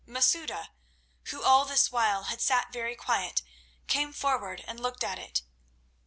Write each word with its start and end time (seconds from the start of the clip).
Masouda, 0.07 0.71
who 1.25 1.43
all 1.43 1.63
this 1.63 1.91
while 1.91 2.23
had 2.23 2.41
sat 2.41 2.73
very 2.73 2.95
quiet, 2.95 3.43
came 3.85 4.11
forward 4.11 4.63
and 4.65 4.79
looked 4.79 5.03
at 5.03 5.19
it. 5.19 5.43